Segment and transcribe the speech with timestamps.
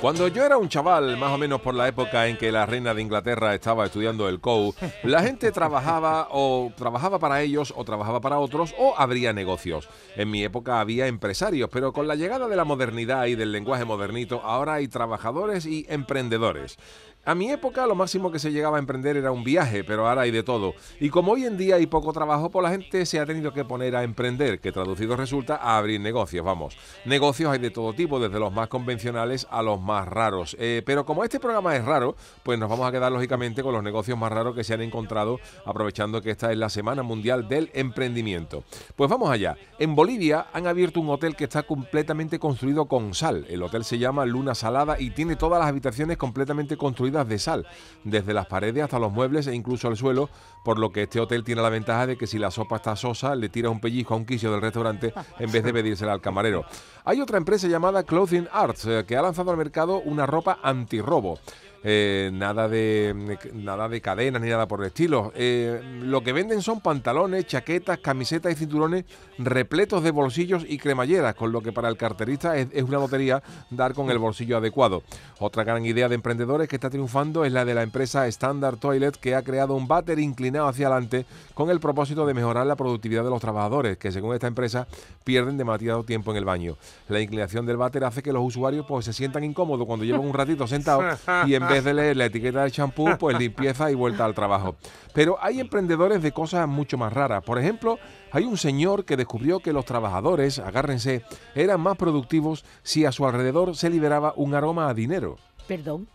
[0.00, 2.92] Cuando yo era un chaval, más o menos por la época en que la reina
[2.92, 4.74] de Inglaterra estaba estudiando el COU,
[5.04, 9.88] la gente trabajaba o trabajaba para ellos o trabajaba para otros o abría negocios.
[10.16, 13.84] En mi época había empresarios, pero con la llegada de la modernidad y del lenguaje
[13.84, 16.78] modernito, ahora hay trabajadores y emprendedores.
[17.24, 20.22] A mi época lo máximo que se llegaba a emprender era un viaje, pero ahora
[20.22, 20.74] hay de todo.
[20.98, 23.64] Y como hoy en día hay poco trabajo, pues la gente se ha tenido que
[23.64, 26.76] poner a emprender, que traducido resulta a abrir negocios, vamos.
[27.04, 30.56] Negocios hay de todo tipo, desde los más convencionales a los más raros.
[30.58, 33.84] Eh, pero como este programa es raro, pues nos vamos a quedar lógicamente con los
[33.84, 37.70] negocios más raros que se han encontrado, aprovechando que esta es la Semana Mundial del
[37.72, 38.64] Emprendimiento.
[38.96, 39.56] Pues vamos allá.
[39.78, 43.46] En Bolivia han abierto un hotel que está completamente construido con sal.
[43.48, 47.66] El hotel se llama Luna Salada y tiene todas las habitaciones completamente construidas de sal,
[48.04, 50.30] desde las paredes hasta los muebles e incluso el suelo,
[50.64, 53.34] por lo que este hotel tiene la ventaja de que si la sopa está sosa,
[53.34, 56.64] le tiras un pellizco a un quicio del restaurante en vez de pedírsela al camarero.
[57.04, 61.38] Hay otra empresa llamada Clothing Arts eh, que ha lanzado al mercado una ropa antirrobo.
[61.84, 65.32] Eh, nada de nada de cadenas ni nada por el estilo.
[65.34, 69.04] Eh, lo que venden son pantalones, chaquetas, camisetas y cinturones
[69.38, 73.42] repletos de bolsillos y cremalleras, con lo que para el carterista es, es, una lotería
[73.70, 75.02] dar con el bolsillo adecuado.
[75.40, 79.16] Otra gran idea de emprendedores que está triunfando es la de la empresa Standard Toilet,
[79.16, 83.24] que ha creado un váter inclinado hacia adelante con el propósito de mejorar la productividad
[83.24, 84.86] de los trabajadores, que según esta empresa
[85.24, 86.76] pierden demasiado tiempo en el baño.
[87.08, 90.34] La inclinación del váter hace que los usuarios pues, se sientan incómodos cuando llevan un
[90.34, 94.24] ratito sentados y en vez de leer la etiqueta del champú, pues limpieza y vuelta
[94.24, 94.76] al trabajo.
[95.12, 97.42] Pero hay emprendedores de cosas mucho más raras.
[97.44, 97.98] Por ejemplo,
[98.30, 101.22] hay un señor que descubrió que los trabajadores, agárrense,
[101.54, 105.36] eran más productivos si a su alrededor se liberaba un aroma a dinero.
[105.66, 106.08] Perdón.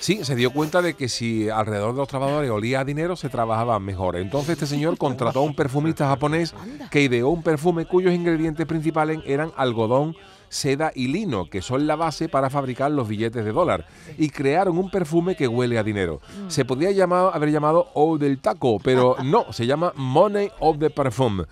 [0.00, 3.28] Sí, se dio cuenta de que si alrededor de los trabajadores olía a dinero, se
[3.28, 4.16] trabajaba mejor.
[4.16, 6.54] Entonces este señor contrató a un perfumista japonés
[6.90, 10.16] que ideó un perfume cuyos ingredientes principales eran algodón,
[10.50, 13.86] seda y lino, que son la base para fabricar los billetes de dólar.
[14.18, 16.20] Y crearon un perfume que huele a dinero.
[16.48, 20.90] Se podría llamar, haber llamado O del taco, pero no, se llama Money of the
[20.90, 21.44] Perfume.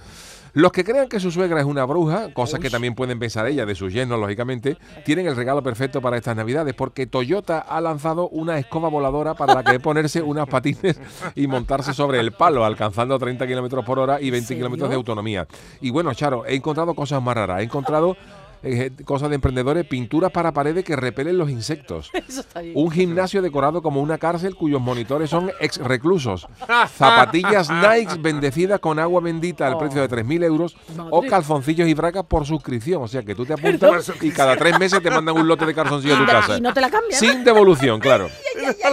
[0.54, 3.64] Los que crean que su suegra es una bruja, cosa que también pueden pensar ella
[3.64, 8.28] de su yerno, lógicamente, tienen el regalo perfecto para estas navidades, porque Toyota ha lanzado
[8.28, 10.98] una escoba voladora para la que ponerse unas patines
[11.36, 15.46] y montarse sobre el palo, alcanzando 30 kilómetros por hora y 20 kilómetros de autonomía.
[15.80, 17.60] Y bueno, Charo, he encontrado cosas más raras.
[17.60, 18.16] He encontrado
[18.62, 22.10] eh, cosas de emprendedores, pinturas para paredes que repelen los insectos.
[22.74, 26.46] Un gimnasio decorado como una cárcel cuyos monitores son ex reclusos.
[26.96, 30.76] Zapatillas Nike bendecidas con agua bendita al precio de 3.000 euros
[31.10, 33.02] o calzoncillos y bracas por suscripción.
[33.02, 35.74] O sea que tú te apuntas y cada tres meses te mandan un lote de
[35.74, 36.58] calzoncillos a tu casa.
[36.58, 37.18] Y no te la cambian.
[37.18, 38.28] Sin devolución, claro.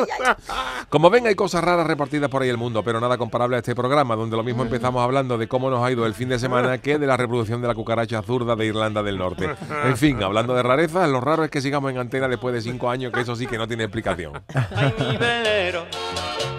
[0.90, 3.76] Como ven, hay cosas raras repartidas por ahí el mundo, pero nada comparable a este
[3.76, 6.78] programa, donde lo mismo empezamos hablando de cómo nos ha ido el fin de semana
[6.78, 9.55] que de la reproducción de la cucaracha zurda de Irlanda del Norte.
[9.86, 12.90] En fin, hablando de rarezas, lo raro es que sigamos en antena después de cinco
[12.90, 14.42] años, que eso sí que no tiene explicación.
[14.76, 15.86] Ay, mi velero,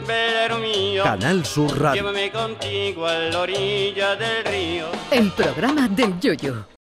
[0.07, 2.03] velero mío, Canal Sur Radio.
[2.03, 4.87] llévame contigo a la orilla del río.
[5.11, 6.67] El programa del Yoyo.